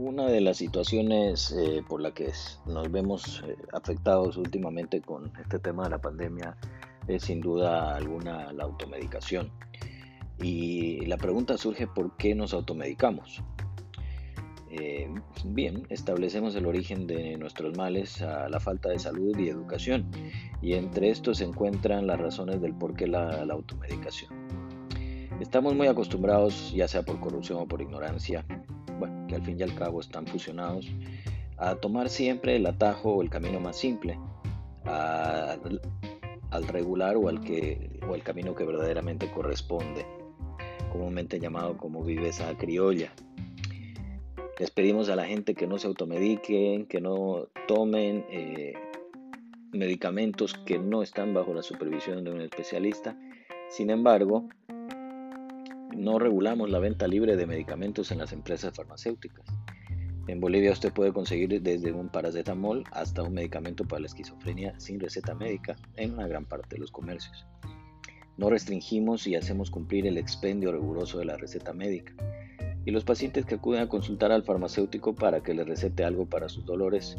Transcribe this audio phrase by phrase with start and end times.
[0.00, 2.30] Una de las situaciones eh, por la que
[2.66, 6.56] nos vemos eh, afectados últimamente con este tema de la pandemia
[7.08, 9.50] es sin duda alguna la automedicación.
[10.40, 13.42] Y la pregunta surge por qué nos automedicamos.
[14.70, 15.12] Eh,
[15.46, 20.08] bien, establecemos el origen de nuestros males a la falta de salud y educación,
[20.62, 24.32] y entre estos se encuentran las razones del por qué la automedicación.
[25.40, 28.44] Estamos muy acostumbrados, ya sea por corrupción o por ignorancia,
[29.28, 30.86] que al fin y al cabo están fusionados,
[31.56, 34.18] a tomar siempre el atajo o el camino más simple,
[34.84, 40.06] al regular o al, que, o el camino que verdaderamente corresponde,
[40.90, 43.12] comúnmente llamado como viveza criolla.
[44.58, 48.74] Les pedimos a la gente que no se automediquen, que no tomen eh,
[49.72, 53.16] medicamentos que no están bajo la supervisión de un especialista.
[53.68, 54.48] Sin embargo,
[55.98, 59.44] no regulamos la venta libre de medicamentos en las empresas farmacéuticas.
[60.28, 65.00] En Bolivia usted puede conseguir desde un paracetamol hasta un medicamento para la esquizofrenia sin
[65.00, 67.46] receta médica en una gran parte de los comercios.
[68.36, 72.12] No restringimos y hacemos cumplir el expendio riguroso de la receta médica.
[72.84, 76.48] Y los pacientes que acuden a consultar al farmacéutico para que les recete algo para
[76.48, 77.16] sus dolores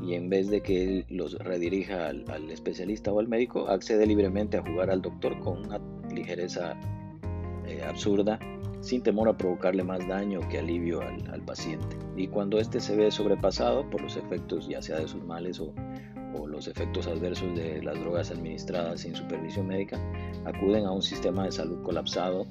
[0.00, 4.06] y en vez de que él los redirija al, al especialista o al médico, accede
[4.06, 5.80] libremente a jugar al doctor con una
[6.14, 6.78] ligereza
[7.70, 8.38] eh, absurda
[8.80, 11.96] sin temor a provocarle más daño que alivio al, paciente.
[12.16, 15.72] Y cuando éste se ve sobrepasado por los efectos ya sea de sus males o,
[16.38, 19.98] o los efectos adversos de las drogas administradas sin supervisión médica,
[20.44, 22.46] acuden a un sistema de salud colapsado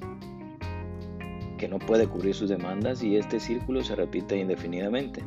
[1.58, 5.22] que no puede cubrir sus demandas y este círculo se repite indefinidamente.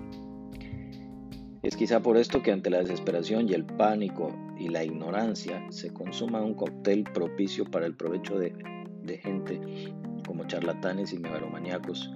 [1.62, 5.94] Es quizá por esto que ante la desesperación y el pánico y la ignorancia se
[5.94, 8.54] consuma un cóctel propicio para el provecho de
[9.06, 9.60] de gente
[10.26, 12.10] como charlatanes y megalomaníacos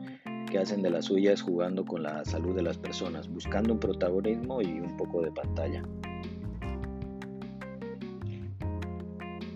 [0.49, 4.62] que hacen de las suyas jugando con la salud de las personas, buscando un protagonismo
[4.62, 5.84] y un poco de pantalla.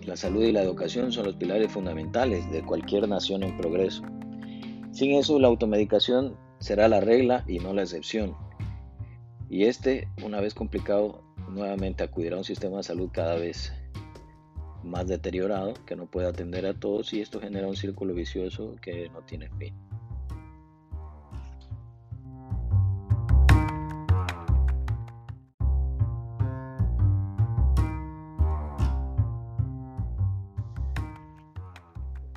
[0.06, 4.04] La salud y la educación son los pilares fundamentales de cualquier nación en progreso.
[4.92, 8.36] Sin eso, la automedicación será la regla y no la excepción.
[9.50, 13.72] Y este, una vez complicado, nuevamente acudirá a un sistema de salud cada vez
[14.84, 19.10] más deteriorado, que no puede atender a todos y esto genera un círculo vicioso que
[19.10, 19.76] no tiene fin.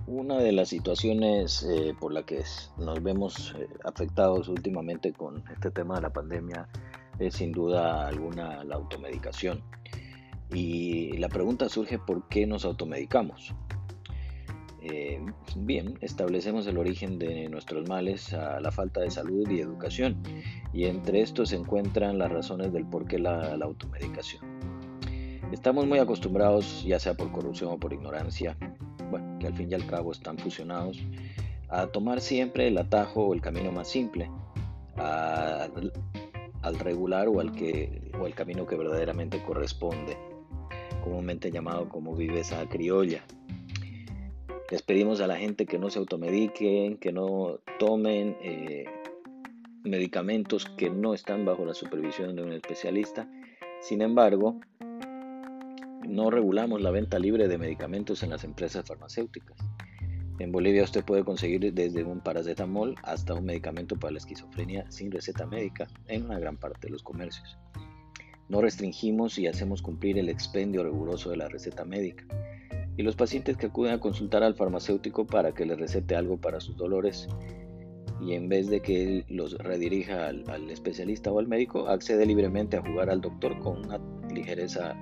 [0.06, 2.42] Una de las situaciones eh, por la que
[2.78, 6.68] nos vemos eh, afectados últimamente con este tema de la pandemia
[7.18, 9.62] es sin duda alguna la automedicación.
[10.52, 13.54] Y la pregunta surge por qué nos automedicamos.
[14.86, 15.18] Eh,
[15.56, 20.22] bien, establecemos el origen de nuestros males a la falta de salud y educación,
[20.74, 24.44] y entre estos se encuentran las razones del por qué la, automedicación.
[25.52, 28.58] Estamos muy acostumbrados, ya sea por corrupción o por ignorancia,
[29.10, 31.02] bueno, que al fin y al cabo están fusionados,
[31.70, 34.30] a tomar siempre el atajo o el camino más simple,
[34.96, 40.18] al regular o al, que, o al camino que verdaderamente corresponde
[41.04, 43.22] comúnmente llamado como viveza criolla.
[44.70, 48.86] Les pedimos a la gente que no se automediquen, que no tomen eh,
[49.84, 53.28] medicamentos que no están bajo la supervisión de un especialista.
[53.82, 54.58] Sin embargo,
[56.08, 59.58] no regulamos la venta libre de medicamentos en las empresas farmacéuticas.
[60.38, 65.12] En Bolivia usted puede conseguir desde un paracetamol hasta un medicamento para la esquizofrenia sin
[65.12, 67.58] receta médica en una gran parte de los comercios.
[68.48, 72.24] No restringimos y hacemos cumplir el expendio riguroso de la receta médica.
[72.96, 76.60] Y los pacientes que acuden a consultar al farmacéutico para que les recete algo para
[76.60, 77.28] sus dolores
[78.20, 82.76] y en vez de que él los redirija al, especialista o al médico, accede libremente
[82.76, 84.00] a jugar al doctor con una
[84.32, 84.96] ligereza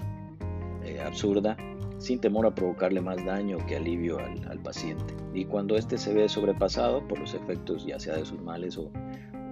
[0.85, 1.57] eh, absurda,
[1.99, 5.15] sin temor a provocarle más daño que alivio al, paciente.
[5.35, 8.91] Y cuando éste se ve sobrepasado por los efectos ya sea de sus males o,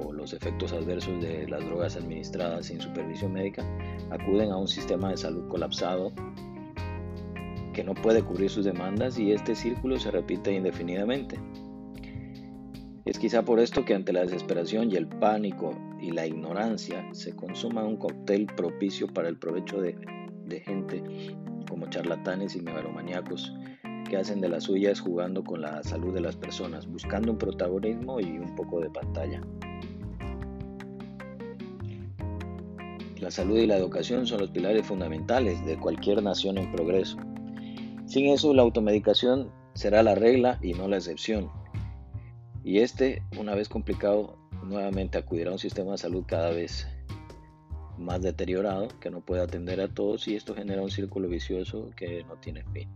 [0.04, 3.64] o los efectos adversos de las drogas administradas sin supervisión médica,
[4.10, 6.12] acuden a un sistema de salud colapsado
[7.72, 11.38] que no puede cubrir sus demandas y este círculo se repite indefinidamente.
[13.04, 17.34] Es quizá por esto que ante la desesperación y el pánico y la ignorancia se
[17.34, 19.96] consuma un cóctel propicio para el provecho de,
[20.50, 21.02] de gente
[21.68, 23.54] como charlatanes y megalomaníacos
[24.10, 28.20] que hacen de las suyas jugando con la salud de las personas, buscando un protagonismo
[28.20, 29.40] y un poco de pantalla.
[33.18, 37.18] La salud y la educación son los pilares fundamentales de cualquier nación en progreso.
[38.06, 41.50] Sin eso, la automedicación será la regla y no la excepción.
[42.64, 46.86] Y este, una vez complicado, nuevamente acudirá a un sistema de salud cada vez
[48.00, 52.24] más deteriorado, que no puede atender a todos y esto genera un círculo vicioso que
[52.24, 52.88] no tiene fin.